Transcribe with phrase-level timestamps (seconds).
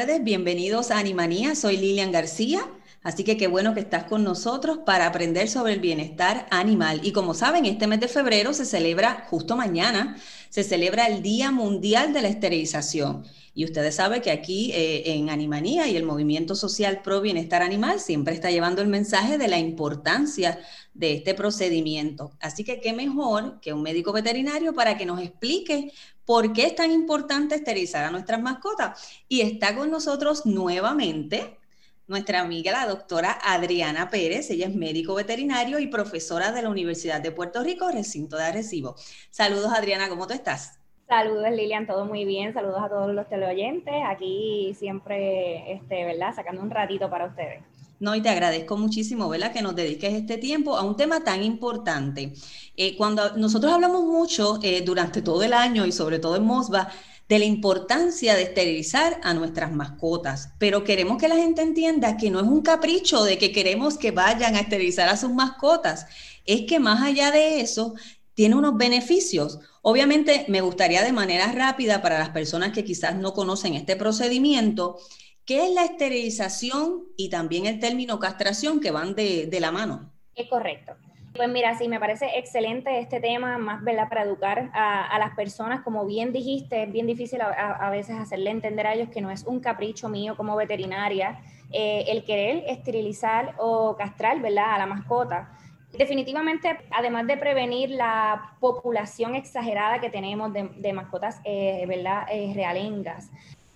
[0.00, 2.66] Tardes, bienvenidos a Animanía, soy Lilian García
[3.04, 7.00] Así que qué bueno que estás con nosotros para aprender sobre el bienestar animal.
[7.04, 10.16] Y como saben, este mes de febrero se celebra, justo mañana,
[10.48, 13.26] se celebra el Día Mundial de la Esterilización.
[13.52, 18.00] Y ustedes saben que aquí eh, en Animanía y el Movimiento Social Pro Bienestar Animal
[18.00, 20.58] siempre está llevando el mensaje de la importancia
[20.94, 22.32] de este procedimiento.
[22.40, 25.92] Así que qué mejor que un médico veterinario para que nos explique
[26.24, 28.98] por qué es tan importante esterilizar a nuestras mascotas.
[29.28, 31.58] Y está con nosotros nuevamente
[32.06, 34.50] nuestra amiga, la doctora Adriana Pérez.
[34.50, 38.96] Ella es médico veterinario y profesora de la Universidad de Puerto Rico, recinto de Arecibo.
[39.30, 40.78] Saludos, Adriana, ¿cómo tú estás?
[41.08, 42.54] Saludos, Lilian, todo muy bien.
[42.54, 43.94] Saludos a todos los teleoyentes.
[44.06, 46.34] Aquí siempre, este, ¿verdad?
[46.34, 47.62] Sacando un ratito para ustedes.
[48.00, 49.52] No, y te agradezco muchísimo, ¿verdad?
[49.52, 52.32] Que nos dediques este tiempo a un tema tan importante.
[52.76, 56.90] Eh, cuando nosotros hablamos mucho eh, durante todo el año y sobre todo en MOSBA,
[57.28, 62.30] de la importancia de esterilizar a nuestras mascotas, pero queremos que la gente entienda que
[62.30, 66.06] no es un capricho de que queremos que vayan a esterilizar a sus mascotas,
[66.44, 67.94] es que más allá de eso,
[68.34, 69.60] tiene unos beneficios.
[69.80, 74.98] Obviamente, me gustaría de manera rápida para las personas que quizás no conocen este procedimiento,
[75.44, 80.12] ¿qué es la esterilización y también el término castración que van de, de la mano?
[80.34, 80.92] Es correcto.
[81.36, 84.08] Pues mira, sí, me parece excelente este tema, más ¿verdad?
[84.08, 85.80] para educar a, las personas.
[85.80, 89.42] Como bien dijiste, es bien difícil a, veces hacerle entender a ellos que no es
[89.42, 91.40] un capricho mío como veterinaria
[91.72, 94.74] eh, el querer esterilizar o castrar ¿verdad?
[94.74, 95.50] a la mascota.
[95.98, 102.26] Definitivamente, además de prevenir la población exagerada que tenemos de, mascotas eh, ¿verdad?
[102.30, 103.28] Eh, realengas,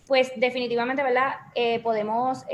[0.07, 1.35] pues definitivamente ¿verdad?
[1.83, 2.45] podemos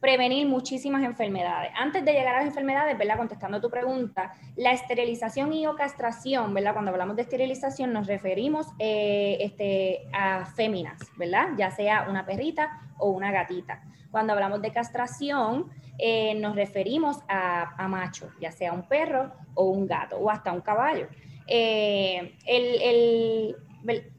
[0.00, 1.70] prevenir muchísimas enfermedades.
[1.76, 3.18] Antes de llegar a las enfermedades, ¿verdad?
[3.18, 6.72] Contestando tu pregunta, la esterilización y o castración, ¿verdad?
[6.72, 11.48] Cuando hablamos de esterilización nos referimos eh, este, a féminas, ¿verdad?
[11.58, 13.82] Ya sea una perrita o una gatita.
[14.10, 19.86] Cuando hablamos de castración, eh, nos referimos a, a ya sea un perro o un
[19.86, 21.08] gato o hasta un caballo.
[21.46, 22.36] Eh,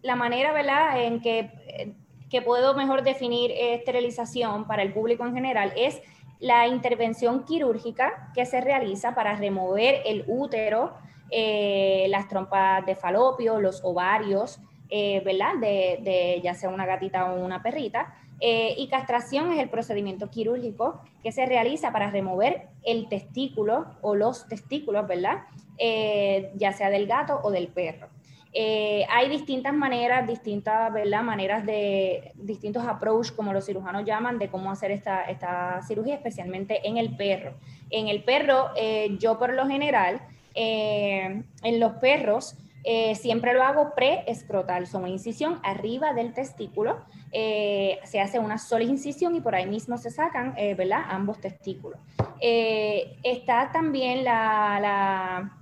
[0.01, 1.95] la manera, ¿verdad?, en que
[2.31, 6.01] que puedo mejor definir esterilización para el público en general es
[6.39, 10.93] la intervención quirúrgica que se realiza para remover el útero,
[11.29, 14.59] eh, las trompas de falopio, los ovarios,
[14.89, 15.55] eh, ¿verdad?
[15.59, 18.15] De, ya sea una gatita o una perrita.
[18.39, 24.15] Eh, y castración es el procedimiento quirúrgico que se realiza para remover el testículo o
[24.15, 25.43] los testículos, ¿verdad?
[26.57, 28.07] ya sea del gato o del perro.
[28.53, 30.91] Eh, hay distintas maneras, distintas
[31.23, 36.85] maneras de distintos approach, como los cirujanos llaman, de cómo hacer esta, esta cirugía, especialmente
[36.87, 37.53] en el perro.
[37.89, 40.21] En el perro, eh, yo por lo general,
[40.53, 42.57] eh, en los perros,
[43.13, 46.97] siempre lo hago pre-escrotal, son una incisión arriba del testículo,
[47.31, 51.03] se hace una sola incisión y por ahí mismo se sacan, ¿verdad?
[51.09, 51.99] Ambos testículos.
[52.39, 55.60] está también la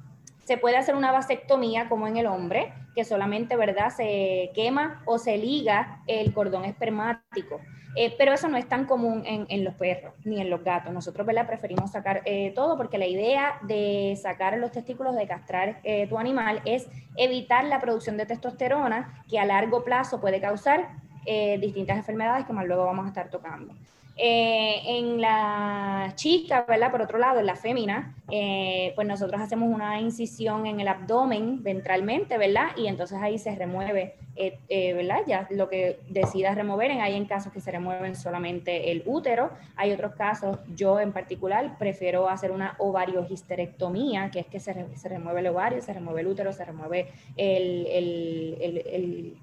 [0.50, 3.92] se puede hacer una vasectomía como en el hombre, que solamente, ¿verdad?
[3.92, 7.62] Se quema o se liga el cordón espermático.
[7.96, 10.92] Eh, pero eso no es tan común en, los perros ni en los gatos.
[10.92, 11.46] Nosotros, ¿verdad?
[11.46, 16.18] Preferimos sacar eh, todo porque la idea de sacar los testículos, de castrar eh, tu
[16.18, 20.90] animal, es evitar la producción de testosterona que a largo plazo puede causar
[21.60, 23.76] distintas enfermedades que más luego vamos a estar tocando.
[24.22, 26.92] Eh, en la chica, ¿verdad?
[26.92, 31.64] Por otro lado, en la fémina, eh, pues nosotros hacemos una incisión en el abdomen
[31.64, 32.72] ventralmente, ¿verdad?
[32.76, 35.20] Y entonces ahí se remueve, eh, ¿verdad?
[35.26, 39.94] Ya lo que decidas remover, hay en casos que se remueven solamente el útero, hay
[39.94, 44.74] otros casos, yo en particular prefiero hacer una ovariohisterectomía, que es que se,
[45.08, 47.08] remueve el ovario, se remueve el útero, se remueve
[47.38, 47.88] el
[48.60, 49.38] el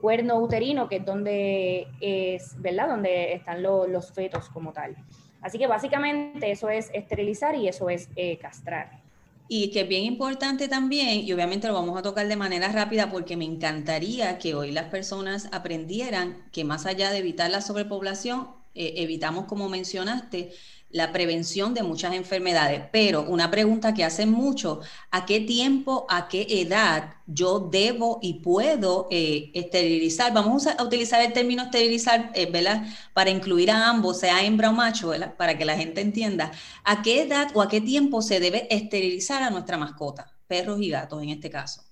[0.00, 2.88] cuerno uterino, que es donde es, ¿verdad?
[2.88, 4.96] Donde están los fetos como tal.
[5.40, 9.02] Así que básicamente eso es esterilizar y eso es eh, castrar.
[9.48, 13.10] y que es bien importante también, y obviamente lo vamos a tocar de manera rápida
[13.10, 18.48] porque me encantaría que hoy las personas aprendieran que más allá de evitar la sobrepoblación,
[18.74, 20.52] eh, evitamos, como mencionaste,
[20.92, 22.82] la prevención de muchas enfermedades.
[22.92, 24.80] Pero una pregunta que hacen mucho,
[25.10, 30.32] ¿a qué tiempo, a qué edad yo debo y puedo eh, esterilizar?
[30.32, 32.86] Vamos a utilizar el término esterilizar, eh, ¿verdad?
[33.14, 35.34] Para incluir a ambos, sea hembra o macho, ¿verdad?
[35.36, 36.52] Para que la gente entienda.
[36.84, 40.32] ¿A qué edad o a qué tiempo se debe esterilizar a nuestra mascota?
[40.46, 41.91] Perros y gatos en este caso.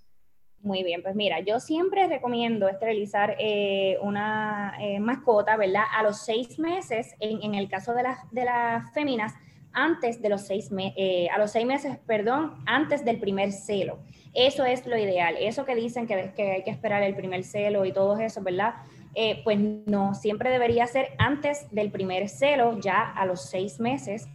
[0.63, 5.85] Muy bien, pues mira, yo siempre recomiendo esterilizar eh, una eh, mascota, ¿verdad?
[5.97, 9.33] A los seis meses, en, el caso de las, de las féminas,
[9.73, 14.01] antes de los seis meses, eh, a los seis meses, perdón, antes del primer celo.
[14.35, 15.37] Eso es lo ideal.
[15.41, 18.75] Eso que dicen que, que hay que esperar el primer celo y todo eso, ¿verdad?
[19.43, 24.29] pues no, siempre debería ser antes del primer celo, ya a los seis meses,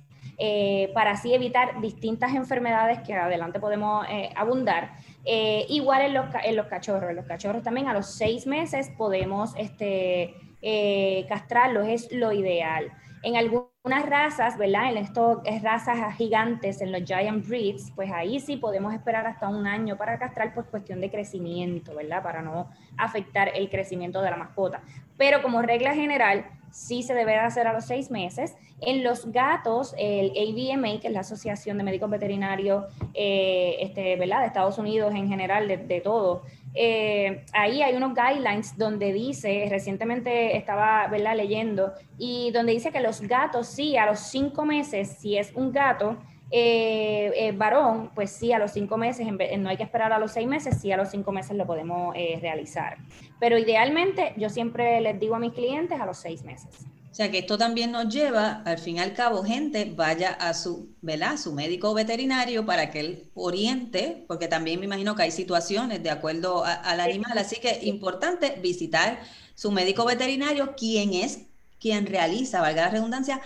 [0.94, 4.06] para así evitar distintas enfermedades que adelante podemos
[4.36, 4.92] abundar.
[5.26, 8.92] Eh, igual en los, en los cachorros, en los cachorros también a los seis meses
[8.96, 12.92] podemos este, eh, castrarlos, es lo ideal.
[13.24, 14.92] En algunas razas, ¿verdad?
[14.92, 19.66] En estas razas gigantes, en los giant breeds, pues ahí sí podemos esperar hasta un
[19.66, 22.22] año para castrar por cuestión de crecimiento, ¿verdad?
[22.22, 24.84] Para no afectar el crecimiento de la mascota.
[25.18, 26.46] Pero como regla general,
[26.76, 28.56] sí se debe hacer a los seis meses.
[28.82, 32.84] En los gatos, el AVMA, que es la Asociación de Médicos Veterinarios
[33.14, 34.42] eh, este, ¿verdad?
[34.42, 36.44] de Estados Unidos en general, de, todo,
[36.74, 41.38] eh, ahí hay unos guidelines donde dice, recientemente estaba ¿verdad?
[41.38, 45.72] leyendo, y donde dice que los gatos, sí, a los cinco meses, si es un
[45.72, 46.18] gato,
[46.58, 50.32] eh, eh, varón, pues sí, a los cinco meses, no hay que esperar a los
[50.32, 52.98] seis meses, sí, a los cinco meses lo podemos eh, realizar.
[53.42, 56.70] Pero idealmente, yo siempre les digo a mis clientes a los seis meses.
[57.12, 60.54] O sea que esto también nos lleva, al fin y al cabo, gente, vaya a
[60.54, 61.36] su, ¿verdad?
[61.36, 66.10] su médico veterinario para que él oriente, porque también me imagino que hay situaciones de
[66.10, 69.20] acuerdo al animal, así que es importante visitar
[69.56, 71.48] su médico veterinario, quien es
[71.82, 73.42] quien realiza, valga la redundancia,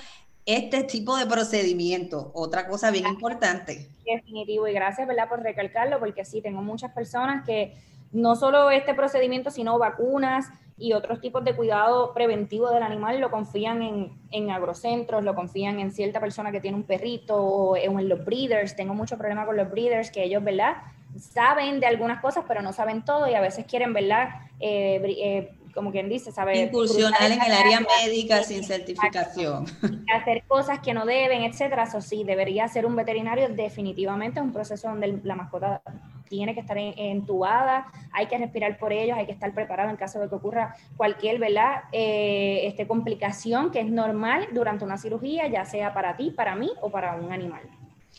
[0.46, 2.32] este tipo de procedimiento.
[2.34, 3.90] Otra cosa bien importante.
[4.06, 5.30] Definitivo, y gracias ¿verdad?
[5.30, 7.76] por recalcarlo, porque sí, tengo muchas personas que
[8.12, 10.48] no solo este procedimiento, sino vacunas
[10.80, 15.80] y otros tipos de cuidado preventivo del animal lo confían en, en agrocentros, lo confían
[15.80, 18.76] en cierta persona que tiene un perrito o en los breeders.
[18.76, 20.78] Tengo mucho problema con los breeders que ellos, ¿verdad?
[21.18, 24.30] Saben de algunas cosas, pero no saben todo y a veces quieren, ¿verdad?
[24.60, 26.56] Eh, eh, como quien dice, saber...
[26.56, 29.66] Incursionar en el área médica sin certificación.
[30.14, 31.84] Hacer cosas que no deben, etcétera.
[31.84, 35.82] Eso sí, debería ser un veterinario definitivamente, un proceso donde la mascota
[36.30, 40.20] tiene que estar entubada, hay que respirar por ellos, hay que estar preparado en caso
[40.20, 41.84] de que ocurra cualquier ¿verdad?
[41.92, 46.72] Eh, este, complicación que es normal durante una cirugía, ya sea para ti, para mí
[46.82, 47.62] o para un animal.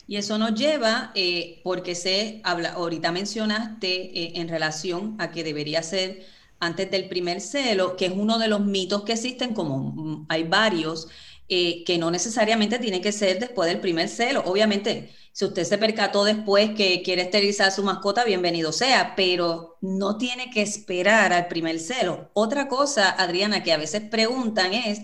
[0.06, 5.44] Y eso nos lleva, eh, porque se habla, ahorita mencionaste eh, en relación a que
[5.44, 6.22] debería ser
[6.60, 11.08] antes del primer celo, que es uno de los mitos que existen, como hay varios,
[11.48, 14.42] eh, que no necesariamente tiene que ser después del primer celo.
[14.46, 19.78] Obviamente, si usted se percató después que quiere esterilizar a su mascota, bienvenido sea, pero
[19.80, 22.30] no tiene que esperar al primer celo.
[22.34, 25.00] Otra cosa, Adriana, que a veces preguntan es,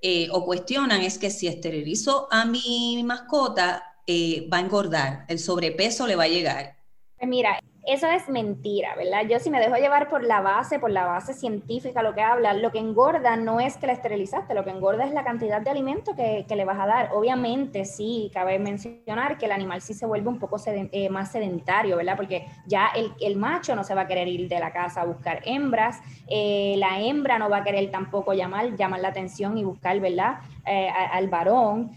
[0.00, 5.38] eh, o cuestionan, es que si esterilizo a mi mascota, eh, va a engordar, el
[5.38, 6.76] sobrepeso le va a llegar.
[7.20, 9.22] Mira, eso es mentira, ¿verdad?
[9.30, 12.52] Yo si me dejo llevar por la base, por la base científica, lo que habla,
[12.52, 15.70] lo que engorda no es que la esterilizaste, lo que engorda es la cantidad de
[15.70, 17.10] alimento que, le vas a dar.
[17.14, 21.96] Obviamente, sí, cabe mencionar que el animal sí se vuelve un poco eh, más sedentario,
[21.96, 22.14] ¿verdad?
[22.14, 25.40] Porque ya el, macho no se va a querer ir de la casa a buscar
[25.46, 29.98] hembras, eh, la hembra no va a querer tampoco llamar, llamar la atención y buscar,
[29.98, 30.40] ¿verdad?
[30.66, 31.90] Eh, al varón.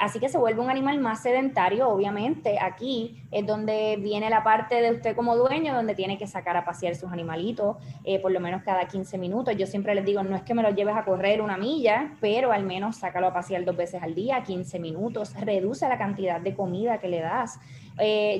[0.00, 2.58] Así que se vuelve un animal más sedentario, obviamente.
[2.60, 6.64] Aquí es donde viene la parte de usted como dueño, donde tiene que sacar a
[6.64, 9.56] pasear sus animalitos, eh, por lo menos cada 15 minutos.
[9.56, 12.52] Yo siempre les digo, no es que me lo lleves a correr una milla, pero
[12.52, 15.34] al menos sácalo a pasear dos veces al día, 15 minutos.
[15.40, 17.58] Reduce la cantidad de comida que le das.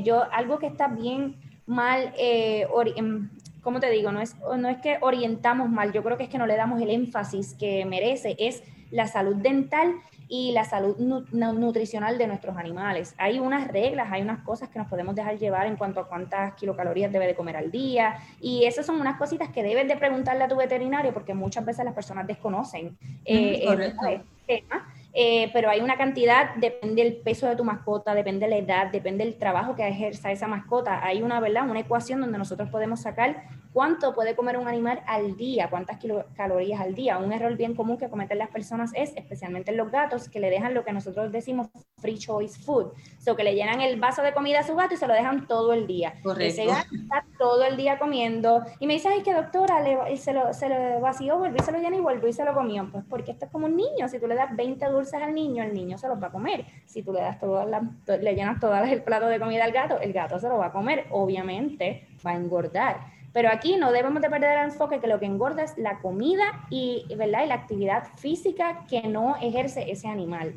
[0.04, 1.36] yo, algo que está bien
[1.66, 3.30] mal, em,
[3.62, 4.12] ¿cómo te digo?
[4.12, 6.80] No es, no es que orientamos mal, yo creo que es que no le damos
[6.80, 9.94] el énfasis que merece, es la salud dental
[10.28, 13.14] y la salud nutricional de nuestros animales.
[13.18, 16.54] Hay unas reglas, hay unas cosas que nos podemos dejar llevar en cuanto a cuántas
[16.54, 20.44] kilocalorías debe de comer al día y esas son unas cositas que debes de preguntarle
[20.44, 24.86] a tu veterinario porque muchas veces las personas desconocen eh, este tema.
[25.20, 28.86] Eh, pero hay una cantidad, depende del peso de tu mascota, depende de la edad,
[28.92, 31.04] depende del trabajo que ejerza esa mascota.
[31.04, 31.68] Hay una, ¿verdad?
[31.68, 35.98] Una ecuación donde nosotros podemos sacar cuánto puede comer un animal al día, cuántas
[36.36, 37.18] calorías al día.
[37.18, 40.72] Un error bien común que cometen las personas es, especialmente los gatos, que le dejan
[40.72, 42.92] lo que nosotros decimos free choice food,
[43.28, 45.48] o que le llenan el vaso de comida a su gato y se lo dejan
[45.48, 46.14] todo el día.
[46.22, 46.62] Correcto.
[46.62, 50.32] Ese gato está todo el día comiendo y me dice, ay, que doctora, le, se,
[50.32, 52.88] lo, se lo vació, volvió y se lo llenó y volvió y se lo comió.
[52.92, 55.62] Pues porque esto es como un niño, si tú le das 20 dulces al niño,
[55.62, 56.64] el niño se los va a comer.
[56.84, 57.82] Si tú le das todas las,
[58.20, 60.72] le llenas todo el plato de comida al gato, el gato se lo va a
[60.72, 61.06] comer.
[61.10, 63.18] Obviamente va a engordar.
[63.32, 66.66] Pero aquí no debemos de perder el enfoque que lo que engorda es la comida
[66.70, 67.44] y, ¿verdad?
[67.44, 70.54] y la actividad física que no ejerce ese animal.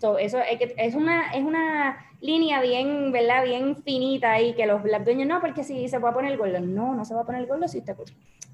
[0.00, 3.44] eso es una, es una línea bien, ¿verdad?
[3.44, 6.60] bien finita ahí que los, dueños no, porque si se va a poner gordo.
[6.60, 7.96] No, no se va a poner gordo si usted,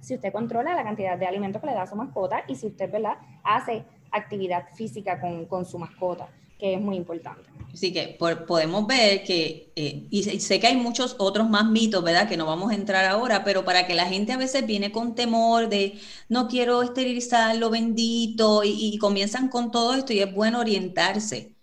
[0.00, 2.66] si usted controla la cantidad de alimentos que le da a su mascota y si
[2.66, 3.16] usted ¿verdad?
[3.42, 3.84] hace
[4.16, 7.42] actividad física con, con su mascota que es muy importante.
[7.72, 12.26] Así que podemos ver que, eh, y sé que hay muchos otros más mitos, ¿verdad?
[12.26, 15.14] Que no vamos a entrar ahora, pero para que la gente a veces viene con
[15.14, 15.98] temor de
[16.30, 21.54] no quiero esterilizar lo bendito y, comienzan con todo esto y es bueno orientarse.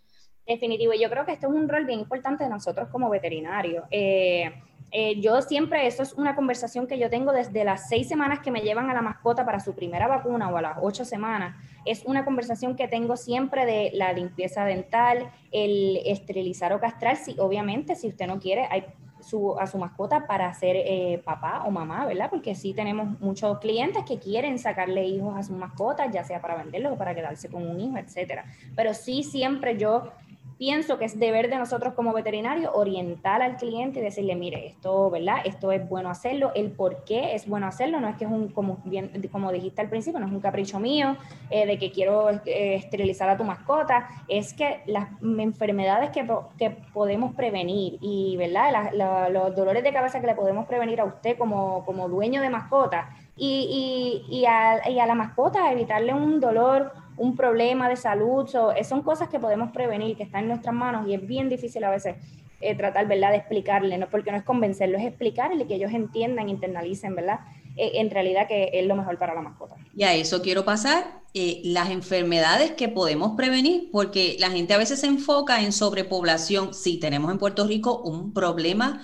[0.46, 3.86] Definitivo, yo creo que esto es un rol bien importante de nosotros como veterinarios.
[3.90, 4.52] Eh,
[4.96, 8.52] eh, yo siempre, eso es una conversación que yo tengo desde las seis semanas que
[8.52, 11.56] me llevan a la mascota para su primera vacuna o a las ocho semanas.
[11.84, 17.36] Es una conversación que tengo siempre de la limpieza dental, el esterilizar o castrar, si,
[17.40, 18.86] obviamente si usted no quiere, hay
[19.20, 22.30] su, a su mascota para ser eh, papá o mamá, ¿verdad?
[22.30, 26.56] Porque sí tenemos muchos clientes que quieren sacarle hijos a sus mascotas, ya sea para
[26.56, 28.46] venderlos o para quedarse con un hijo, etcétera.
[28.76, 30.12] Pero sí siempre yo
[30.58, 35.10] pienso que es deber de nosotros como veterinarios orientar al cliente y decirle, mire, esto,
[35.10, 35.38] ¿verdad?
[35.46, 38.50] Esto es bueno hacerlo, el por qué es bueno hacerlo, no es que es un,
[38.50, 41.18] como, bien, como dijiste al principio, no es un capricho mío
[41.50, 46.72] eh, de que quiero eh, esterilizar a tu mascota, es que las enfermedades que, que
[46.94, 48.92] podemos prevenir y, ¿verdad?
[49.32, 53.10] los dolores de cabeza que le podemos prevenir a usted como, como dueño de mascota
[53.36, 58.48] y, y, y, a, y a la mascota evitarle un dolor un problema de salud,
[58.75, 61.84] eh, son cosas que podemos prevenir, que están en nuestras manos y es bien difícil
[61.84, 62.15] a veces
[62.62, 64.10] eh, tratar, ¿verdad?, de explicarle, ¿no?
[64.10, 67.39] porque no es convencerlo, es explicarle que ellos entiendan, internalicen, ¿verdad?,
[67.75, 69.75] eh, en realidad que es lo mejor para la mascota.
[69.96, 71.24] Y a eso quiero pasar,
[71.63, 76.75] las enfermedades que podemos prevenir, porque la gente a veces se enfoca en sobrepoblación.
[76.75, 79.01] Sí, tenemos en Puerto Rico un problema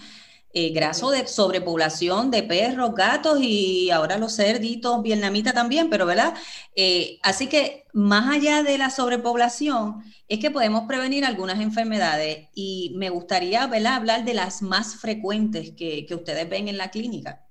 [0.52, 6.34] eh, graso de sobrepoblación de perros, gatos y ahora los cerditos vietnamitas también, pero ¿verdad?
[6.76, 12.94] Eh, así que más allá de la sobrepoblación, es que podemos prevenir algunas enfermedades y
[12.96, 13.94] me gustaría ¿verdad?
[13.94, 17.46] hablar de las más frecuentes que, ustedes ven en la clínica.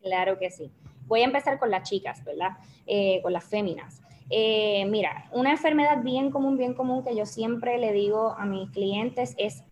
[0.00, 0.70] Claro que sí.
[1.06, 2.50] Voy a empezar con las chicas, ¿verdad?
[2.86, 4.00] Eh, con las féminas.
[4.30, 9.34] mira, una enfermedad bien común, bien común que yo siempre le digo a mis clientes
[9.36, 9.64] es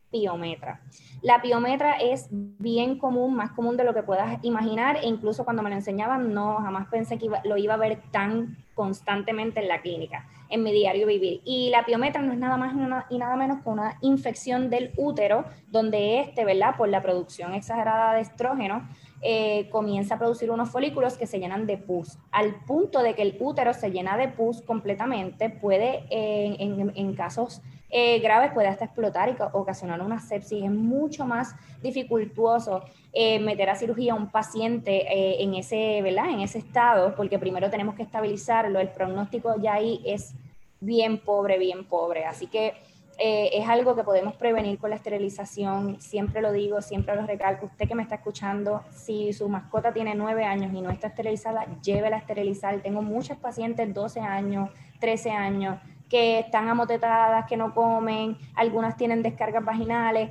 [1.23, 5.63] La piometra es bien común, más común de lo que puedas imaginar, e incluso cuando
[5.63, 9.81] me lo enseñaban, no jamás pensé que lo iba a ver tan constantemente en la
[9.81, 11.41] clínica, en mi diario vivir.
[11.45, 12.75] Y la piometra no es nada más
[13.09, 16.77] y nada menos que una infección del útero, donde este, ¿verdad?
[16.77, 18.89] Por la producción exagerada de estrógeno,
[19.23, 22.19] eh, comienza a producir unos folículos que se llenan de pus.
[22.31, 27.15] Al punto de que el útero se llena de pus completamente, puede eh, en, en
[27.15, 27.63] casos
[27.97, 30.65] eh, graves puede hasta explotar y ocasionar una sepsis.
[30.65, 32.83] Es mucho más dificultuoso
[33.13, 37.71] eh, meter a cirugía a un paciente eh, en, ese, en ese estado, porque primero
[37.71, 38.81] tenemos que estabilizarlo.
[38.81, 40.35] El pronóstico ya ahí es
[40.81, 42.25] bien pobre, bien pobre.
[42.25, 42.75] Así que
[43.17, 46.01] es algo que podemos prevenir con la esterilización.
[46.01, 47.67] Siempre lo digo, siempre lo recalco.
[47.67, 51.65] Usted que me está escuchando, si su mascota tiene nueve años y no está esterilizada,
[51.81, 52.81] llévela a esterilizar.
[52.81, 59.23] Tengo muchos pacientes, 12 años, 13 años que están amotetadas, que no comen, algunas tienen
[59.23, 60.31] descargas vaginales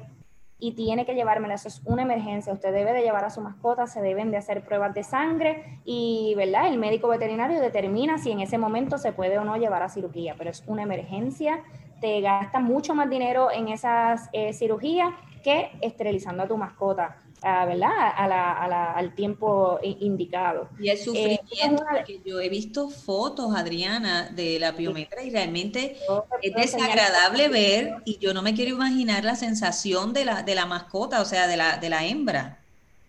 [0.59, 3.85] y tiene que llevármela, eso es una emergencia, usted debe de llevar a su mascota,
[3.85, 6.67] se deben de hacer pruebas de sangre y, ¿verdad?
[6.67, 10.35] El médico veterinario determina si en ese momento se puede o no llevar a cirugía,
[10.37, 11.61] pero es una emergencia,
[11.99, 15.13] te gasta mucho más dinero en esas eh, cirugías
[15.43, 17.22] que esterilizando a tu mascota.
[17.43, 17.91] ¿Verdad?
[18.15, 20.69] A la, al tiempo indicado.
[20.79, 25.97] Y el eh, sufrimiento, que yo he visto fotos, Adriana, de la biometría y realmente
[26.41, 30.65] es desagradable ver y yo no me quiero imaginar la sensación de la, de la
[30.65, 32.59] mascota, o sea, de la, de la hembra.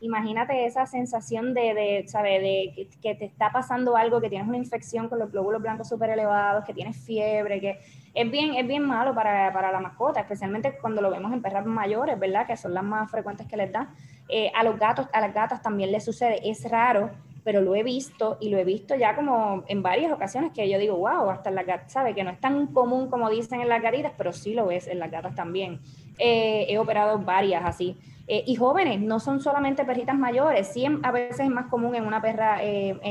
[0.00, 2.41] Imagínate esa sensación de, de ¿sabe?
[2.41, 6.11] De que, te está pasando algo, que tienes una infección con los glóbulos blancos súper
[6.11, 7.79] elevados, que tienes fiebre, que
[8.12, 11.64] es bien, es bien malo para, para la mascota, especialmente cuando lo vemos en perras
[11.64, 12.47] mayores, ¿verdad?
[12.47, 13.95] Que son las más frecuentes que les da
[14.28, 16.49] eh, a los gatos, a las gatas también les sucede.
[16.49, 17.11] Es raro,
[17.43, 20.78] pero lo he visto y lo he visto ya como en varias ocasiones que yo
[20.78, 22.14] digo, wow, hasta las gatas, ¿sabe?
[22.14, 24.99] Que no es tan común como dicen en las gatitas, pero sí lo es en
[24.99, 25.81] las gatas también.
[26.19, 27.97] Eh, he operado varias así.
[28.26, 32.07] Eh, y jóvenes, no son solamente perritas mayores, sí a veces es más común en
[32.07, 32.61] una perra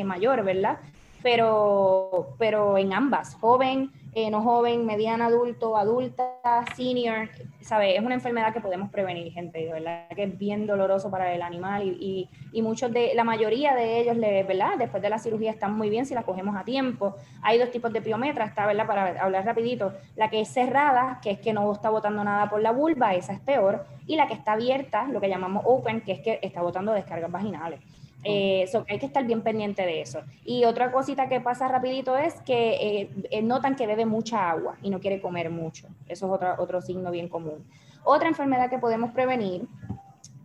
[0.03, 0.79] mayor, ¿verdad?
[1.21, 7.29] Pero, pero en ambas, joven, eh, no joven, mediana, adulto, adulta, senior,
[7.61, 7.95] ¿sabe?
[7.95, 11.83] Es una enfermedad que podemos prevenir, gente, verdad que es bien doloroso para el animal
[11.83, 14.77] y, y, muchos de, la mayoría de ellos, ¿verdad?
[14.77, 17.15] Después de la cirugía están muy bien si la cogemos a tiempo.
[17.41, 18.85] Hay dos tipos de piometra, está, ¿verdad?
[18.85, 22.61] Para hablar rapidito, la que es cerrada, que es que no está botando nada por
[22.61, 26.11] la vulva, esa es peor, y la que está abierta, lo que llamamos open, que
[26.13, 27.79] es que está botando descargas vaginales.
[28.23, 30.21] Eh, hay que estar bien pendiente de eso.
[30.45, 34.77] Y otra cosita que pasa rapidito es que eh, eh, notan que bebe mucha agua
[34.81, 35.87] y no quiere comer mucho.
[36.07, 37.65] Eso es otro, otro signo bien común.
[38.03, 39.67] Otra enfermedad que podemos prevenir,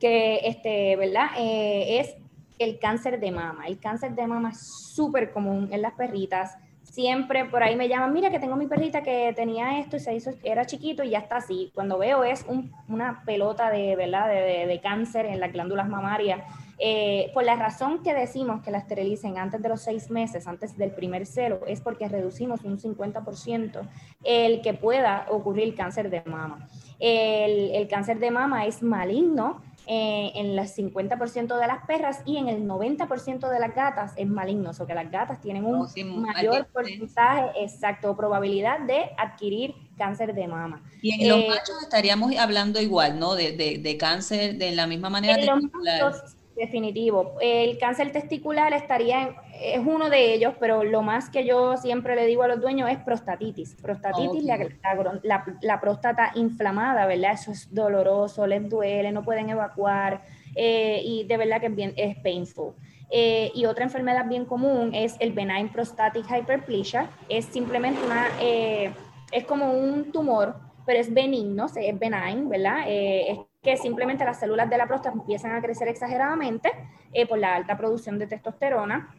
[0.00, 1.28] que este, ¿verdad?
[1.36, 2.16] es
[2.58, 3.66] el cáncer de mama.
[3.66, 6.56] El cáncer de mama es súper común en las perritas.
[6.82, 10.14] Siempre por ahí me llaman, mira que tengo mi perrita que tenía esto y se
[10.14, 11.70] hizo, era chiquito y ya está así.
[11.74, 12.46] Cuando veo es
[12.88, 14.28] una pelota de, ¿verdad?
[14.28, 16.40] De, de cáncer en las glándulas mamarias
[16.80, 20.76] eh, por la razón que decimos que la esterilicen antes de los seis meses, antes
[20.76, 23.80] del primer celo, es porque reducimos un 50%
[24.22, 26.68] el que pueda ocurrir cáncer de mama.
[27.00, 32.48] El, cáncer de mama es maligno eh, en el 50% de las perras y en
[32.48, 36.16] el 90% de las gatas es maligno, o sea que las gatas tienen un oh,
[36.18, 40.82] mayor porcentaje, exacto, probabilidad de adquirir cáncer de mama.
[41.02, 43.34] Y en los eh, machos estaríamos hablando igual, ¿no?
[43.34, 45.40] De, cáncer de la misma manera.
[45.40, 47.36] En los machos, Definitivo.
[47.40, 52.14] El cáncer testicular estaría en, es uno de ellos, pero lo más que yo siempre
[52.14, 53.74] le digo a los dueños es prostatitis.
[53.74, 57.32] Prostatitis, la, próstata inflamada, ¿verdad?
[57.32, 60.22] Eso es doloroso, les duele, no pueden evacuar
[60.54, 62.74] eh, y de verdad que es, bien, es painful.
[63.10, 67.08] Eh, y otra enfermedad bien común es el benign prostatic hyperplasia.
[67.28, 68.92] Es simplemente una, eh,
[69.32, 72.84] es como un tumor, pero es benigno, es benign, ¿verdad?
[72.86, 76.70] es que simplemente las células de la próstata empiezan a crecer exageradamente
[77.12, 79.14] eh, por la alta producción de testosterona.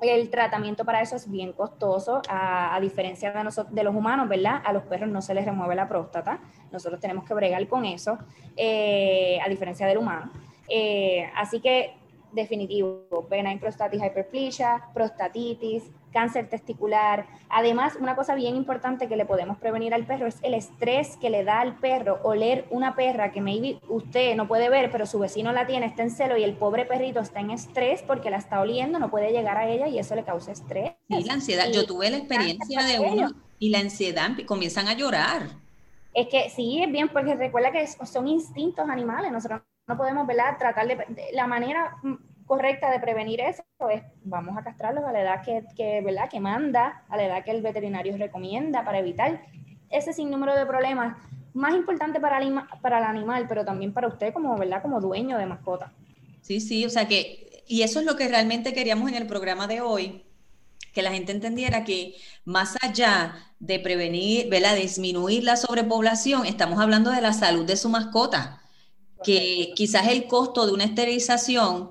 [0.00, 4.62] El tratamiento para eso es bien costoso, a, diferencia de, nosotros, de los humanos, ¿verdad?
[4.64, 6.38] A los perros no se les remueve la próstata,
[6.70, 8.16] nosotros tenemos que bregar con eso,
[8.56, 10.30] eh, a diferencia del humano.
[10.68, 11.96] Eh, así que,
[12.38, 17.26] definitivo, benign prostatic hyperplasia, prostatitis, cáncer testicular.
[17.48, 21.30] Además, una cosa bien importante que le podemos prevenir al perro es el estrés que
[21.30, 25.18] le da al perro oler una perra que maybe usted no puede ver, pero su
[25.18, 28.38] vecino la tiene, está en celo y el pobre perrito está en estrés porque la
[28.38, 30.92] está oliendo, no puede llegar a ella y eso le causa estrés.
[31.08, 35.50] Y la ansiedad, yo tuve la experiencia de uno y la ansiedad comienzan a llorar.
[36.14, 40.58] Es que sí, es bien, porque recuerda que son instintos animales, nosotros no podemos, ¿verdad?
[40.58, 41.96] Tratar de, la manera
[42.48, 46.28] correcta de prevenir eso es vamos a castrarlos a la edad que, que, ¿verdad?
[46.28, 49.42] que manda, a la edad que el veterinario recomienda para evitar
[49.90, 51.16] ese sinnúmero de problemas,
[51.54, 54.82] más importante para el, para el animal, pero también para usted como, ¿verdad?
[54.82, 55.92] como dueño de mascota.
[56.40, 59.66] Sí, sí, o sea que, y eso es lo que realmente queríamos en el programa
[59.66, 60.24] de hoy,
[60.94, 64.74] que la gente entendiera que más allá de prevenir, ¿verdad?
[64.74, 68.62] disminuir la sobrepoblación, estamos hablando de la salud de su mascota,
[69.22, 71.90] que quizás el costo de una esterilización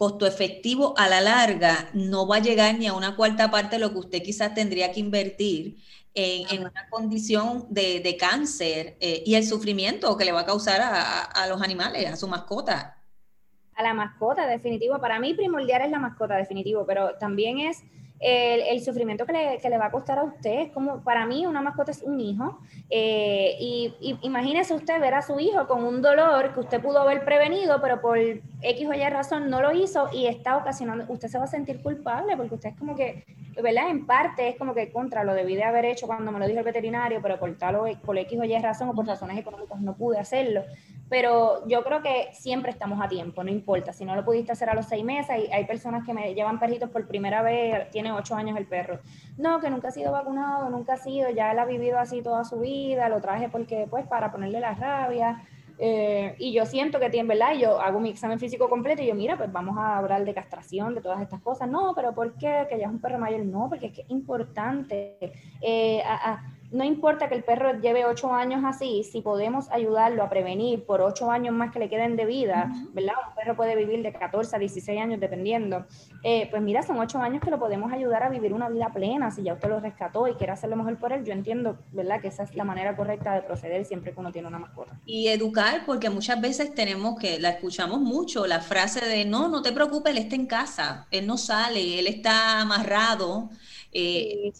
[0.00, 3.80] costo efectivo a la larga no va a llegar ni a una cuarta parte de
[3.80, 5.76] lo que usted quizás tendría que invertir
[6.14, 11.46] en, una condición de, cáncer eh, y el sufrimiento que le va a causar a,
[11.48, 12.96] los animales, a su mascota.
[13.74, 14.98] A la mascota, definitivo.
[15.02, 17.82] Para mí primordial es la mascota, definitivo, pero también es
[18.20, 20.70] el, sufrimiento que le, que le, va a costar a usted.
[20.72, 22.58] Como, para mí, una mascota es un hijo.
[22.90, 27.24] Eh, y, imagínese usted ver a su hijo con un dolor que usted pudo haber
[27.24, 31.38] prevenido, pero por X o Y razón no lo hizo y está ocasionando, usted se
[31.38, 33.24] va a sentir culpable porque usted es como que,
[33.62, 33.88] ¿verdad?
[33.88, 36.58] En parte es como que contra lo debí de haber hecho cuando me lo dijo
[36.58, 39.80] el veterinario, pero por tal o por X o Y razón o por razones económicas
[39.80, 40.62] no pude hacerlo
[41.10, 43.92] pero yo creo que siempre estamos a tiempo, no importa.
[43.92, 46.60] Si no lo pudiste hacer a los seis meses, hay, hay personas que me llevan
[46.60, 49.00] perritos por primera vez, tiene ocho años el perro.
[49.36, 52.44] No, que nunca ha sido vacunado, nunca ha sido, ya él ha vivido así toda
[52.44, 55.42] su vida, lo traje porque, pues, para ponerle la rabia.
[55.82, 57.54] Eh, y yo siento que tiene, ¿verdad?
[57.54, 60.94] yo hago mi examen físico completo y yo, mira, pues vamos a hablar de castración,
[60.94, 61.68] de todas estas cosas.
[61.68, 62.66] No, pero ¿por qué?
[62.68, 63.44] Que ya es un perro mayor.
[63.46, 65.32] No, porque es que es importante.
[65.60, 70.30] Eh, a, no importa que el perro lleve ocho años así, si podemos ayudarlo a
[70.30, 73.14] prevenir por ocho años más que le queden de vida, ¿verdad?
[73.28, 75.86] Un perro puede vivir de 14 a 16 años dependiendo.
[76.22, 79.30] Eh, pues mira, son ocho años que lo podemos ayudar a vivir una vida plena.
[79.30, 82.20] Si ya usted lo rescató y quiere hacerlo mejor por él, yo entiendo, ¿verdad?
[82.20, 84.98] Que esa es la manera correcta de proceder siempre que uno tiene una mascota.
[85.06, 89.62] Y educar, porque muchas veces tenemos que, la escuchamos mucho, la frase de, no, no
[89.62, 93.50] te preocupes, él está en casa, él no sale, él está amarrado
[93.92, 94.52] Eh,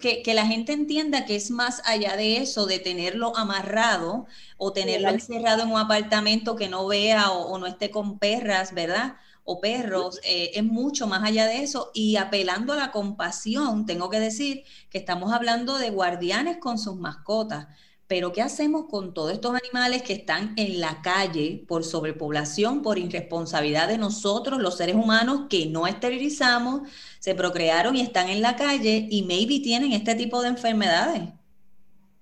[0.00, 4.26] que, que, la gente entienda que es más allá de eso, de tenerlo amarrado
[4.58, 9.16] o tenerlo encerrado en un apartamento que no vea o, no esté con perras, ¿verdad?
[9.44, 11.90] O perros, eh, es mucho más allá de eso.
[11.94, 16.96] Y apelando a la compasión, tengo que decir que estamos hablando de guardianes con sus
[16.96, 17.68] mascotas.
[18.08, 22.98] Pero ¿qué hacemos con todos estos animales que están en la calle por sobrepoblación, por
[22.98, 26.88] irresponsabilidad de nosotros, los seres humanos, que no esterilizamos,
[27.18, 31.22] se procrearon y están en la calle y maybe tienen este tipo de enfermedades?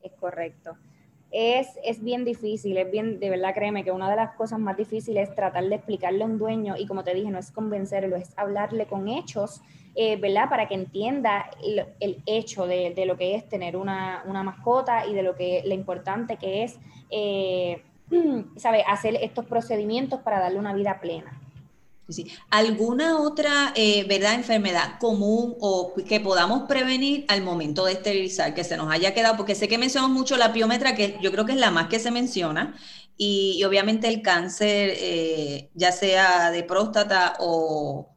[0.03, 0.77] Es correcto.
[1.37, 4.77] Es, es, bien difícil, es bien, de verdad créeme que una de las cosas más
[4.77, 8.15] difíciles es tratar de explicarle a un dueño y como te dije, no es convencerlo,
[8.15, 9.61] es hablarle con hechos
[9.97, 10.49] eh, ¿verdad?
[10.49, 11.49] Para que entienda
[12.01, 16.37] el, hecho de, lo que es tener una, mascota y de lo que lo importante
[16.37, 17.81] que es, eh,
[18.57, 18.83] ¿sabe?
[18.89, 21.41] Hacer estos procedimientos para darle una vida plena.
[22.09, 22.31] Sí.
[22.51, 28.65] ¿Alguna otra, eh, verdad, enfermedad común o que podamos prevenir al momento de esterilizar, que
[28.65, 29.37] se nos haya quedado?
[29.37, 31.99] Porque sé que mencionamos mucho la piometra, que yo creo que es la más que
[31.99, 32.75] se menciona,
[33.17, 34.99] y, obviamente el cáncer,
[35.75, 38.15] ya sea de próstata o,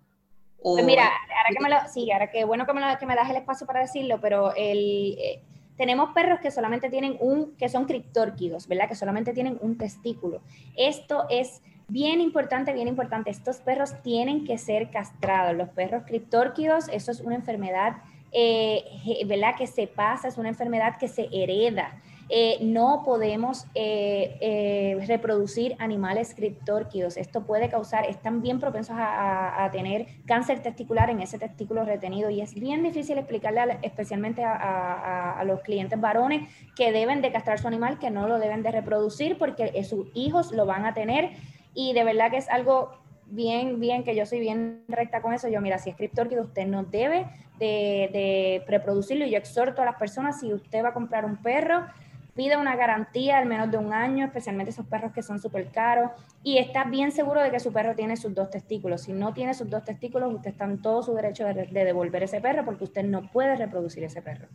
[0.73, 3.29] pues mira, ahora que me lo, sí, ahora que bueno que me, que me das
[3.29, 5.41] el espacio para decirlo, pero el, eh,
[5.77, 8.89] tenemos perros que solamente tienen un, que son criptórquidos, ¿verdad?
[8.89, 10.41] Que solamente tienen un testículo.
[10.75, 13.29] Esto es bien importante, bien importante.
[13.29, 15.55] Estos perros tienen que ser castrados.
[15.55, 17.97] Los perros criptórquidos, eso es una enfermedad,
[18.31, 18.83] eh,
[19.25, 19.55] ¿verdad?
[19.57, 22.01] Que se pasa, es una enfermedad que se hereda.
[22.29, 27.15] Eh, no podemos eh, eh, reproducir animales criptórquidos.
[27.15, 32.41] Esto puede causar, están bien propensos a, tener cáncer testicular en ese testículo retenido y
[32.41, 37.99] es bien difícil explicarle especialmente a, los clientes varones que deben de castrar su animal,
[37.99, 41.31] que no lo deben de reproducir porque sus hijos lo van a tener
[41.77, 42.89] y de verdad que es algo
[43.27, 45.47] bien, bien, que yo soy bien recta con eso.
[45.47, 47.27] Yo, mira, si es criptórquido, usted no debe
[47.59, 51.37] de, de reproducirlo y yo exhorto a las personas, si usted va a comprar un
[51.37, 51.85] perro,
[52.33, 56.11] pide una garantía al menos de un año, especialmente esos perros que son súper caros,
[56.43, 59.01] y está bien seguro de que su perro tiene sus dos testículos.
[59.01, 62.41] Si no tiene sus dos testículos, usted está en todo su derecho de, devolver ese
[62.41, 64.47] perro porque usted no puede reproducir ese perro.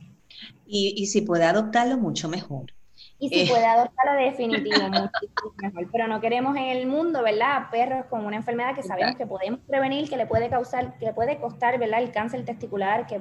[0.66, 2.72] Y, si puede adoptarlo, mucho mejor.
[3.22, 3.46] Y si eh.
[3.48, 5.88] puede adoptarlo, definitivo, muchísimo mejor.
[5.92, 7.70] Pero no queremos en el mundo, ¿verdad?
[7.70, 11.12] Perros con una enfermedad que sabemos que podemos prevenir, que le puede causar, que le
[11.12, 12.02] puede costar, ¿verdad?
[12.02, 13.20] El cáncer testicular, que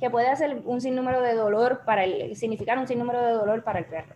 [0.00, 3.80] que puede hacer un sinnúmero de dolor para el, significar un sinnúmero de dolor para
[3.80, 4.14] el perro.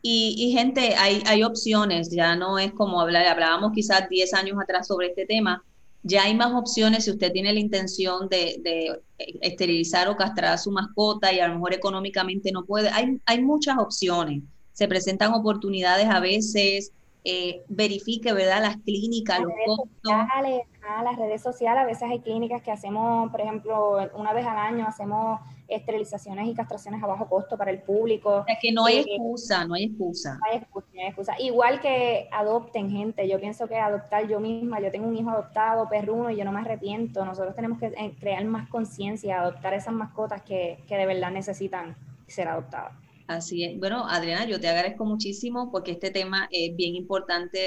[0.00, 4.86] Y, gente, hay, hay opciones, ya no es como hablar, hablábamos quizás 10 años atrás
[4.86, 5.64] sobre este tema,
[6.02, 9.00] ya hay más opciones si usted tiene la intención de, de,
[9.40, 12.88] esterilizar o castrar a su mascota y a lo mejor económicamente no puede.
[12.90, 14.42] Hay, hay muchas opciones.
[14.72, 16.92] Se presentan oportunidades a veces,
[17.30, 18.62] eh, verifique, ¿verdad?
[18.62, 19.90] Las clínicas, los costos.
[20.02, 20.62] Sociales,
[21.04, 24.86] las redes sociales, a veces hay clínicas que hacemos, por ejemplo, una vez al año
[24.88, 25.38] hacemos
[25.68, 28.46] esterilizaciones y castraciones a bajo costo para el público.
[28.46, 30.38] Es que no hay eh, excusa, no hay excusa.
[30.40, 31.34] No hay excusa, no hay excusa.
[31.38, 35.86] Igual que adopten gente, yo pienso que adoptar yo misma, yo tengo un hijo adoptado,
[35.86, 37.26] perruno, y yo no me arrepiento.
[37.26, 41.94] Nosotros tenemos que eh, crear más conciencia, adoptar esas mascotas que, que de verdad necesitan
[42.26, 42.94] ser adoptadas.
[43.28, 43.78] Así es.
[43.78, 47.58] Bueno, Adriana, yo te agradezco muchísimo porque este tema es bien importante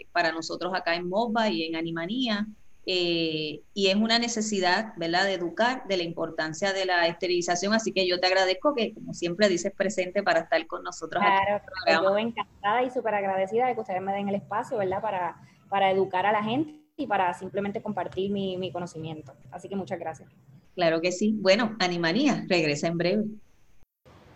[0.00, 2.44] eh, para nosotros acá en MOBA y en Animanía.
[2.88, 7.72] Eh, y es una necesidad, ¿verdad?, de educar de la importancia de la esterilización.
[7.72, 11.22] Así que yo te agradezco que, como siempre, dices presente para estar con nosotros.
[11.22, 11.62] Claro,
[12.02, 15.36] yo encantada y súper agradecida de que ustedes me den el espacio, ¿verdad?, para,
[15.68, 19.34] para educar a la gente y para simplemente compartir mi, mi conocimiento.
[19.52, 20.28] Así que muchas gracias.
[20.74, 21.32] Claro que sí.
[21.40, 23.24] Bueno, Animanía, regresa en breve.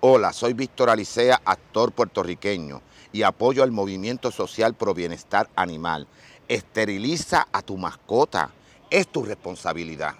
[0.02, 2.80] Hola, soy Víctor Alicea, actor puertorriqueño
[3.12, 6.08] y apoyo al movimiento social pro bienestar animal.
[6.48, 8.50] Esteriliza a tu mascota,
[8.88, 10.14] es tu responsabilidad.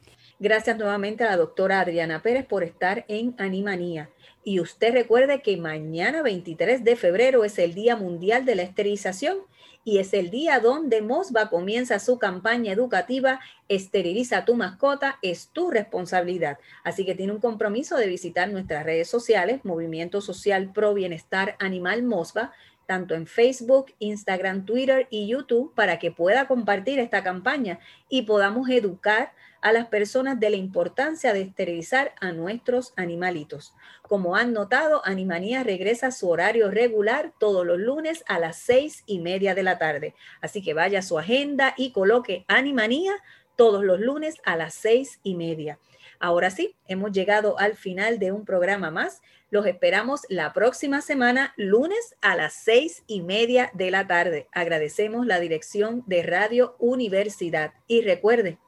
[0.43, 4.11] Gracias nuevamente a la doctora Adriana Pérez por estar en Animanía.
[4.43, 9.39] Y usted recuerde que mañana 23 de febrero es el Día Mundial de la Esterilización
[9.85, 15.71] y es el día donde Mosba comienza su campaña educativa Esteriliza tu mascota, es tu
[15.71, 16.59] responsabilidad.
[16.83, 22.03] Así que tiene un compromiso de visitar nuestras redes sociales, Movimiento Social Pro Bienestar Animal
[22.03, 22.51] Mosba,
[22.87, 27.79] tanto en Facebook, Instagram, Twitter y YouTube, para que pueda compartir esta campaña
[28.09, 29.31] y podamos educar
[29.63, 33.75] a las personas de la importancia de esterilizar a nuestros animalitos.
[34.03, 39.05] Como han notado, Animanía regresa a su horario regular todos los lunes a las seis
[39.07, 40.15] y media de la tarde.
[40.41, 43.15] Así que vaya a su agenda y coloque Animanía
[43.57, 45.79] todos los lunes a las seis y media.
[46.19, 49.23] Ahora sí, hemos llegado al final de un programa más.
[49.51, 54.49] Los esperamos la próxima semana, lunes a las seis y media de la tarde.
[54.53, 57.73] Agradecemos la dirección de Radio Universidad.
[57.87, 58.59] Y recuerde,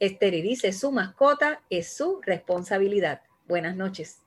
[0.00, 3.22] esterilice su mascota, es su responsabilidad.
[3.46, 4.20] Buenas noches.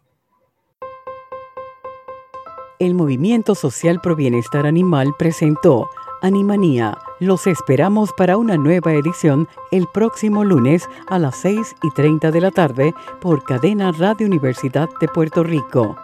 [2.79, 5.89] El Movimiento Social Pro Bienestar Animal presentó
[6.21, 6.97] Animanía.
[7.19, 12.41] Los esperamos para una nueva edición el próximo lunes a las 6 y 30 de
[12.41, 15.97] la tarde por Cadena Radio Universidad de Puerto Rico.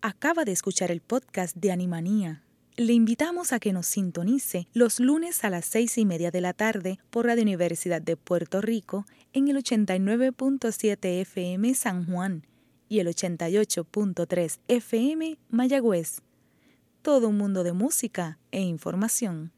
[0.00, 2.43] Acaba de escuchar el podcast de Animanía.
[2.76, 6.52] Le invitamos a que nos sintonice los lunes a las seis y media de la
[6.52, 12.44] tarde por Radio Universidad de Puerto Rico en el 89.7 FM San Juan
[12.88, 16.22] y el 88.3 FM Mayagüez.
[17.02, 19.52] Todo un mundo de música e información.